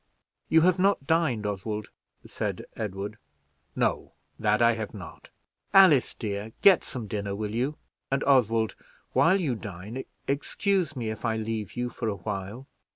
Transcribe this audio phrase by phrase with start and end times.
[0.49, 1.91] "You have not dined, Oswald?"
[2.25, 3.19] said Edward.
[3.75, 5.29] "No, that I have not."
[5.75, 7.77] "Alice, dear, get some dinner, will you?
[8.09, 8.73] And Oswald,
[9.13, 12.65] while you dine, excuse me if I leave you for a while.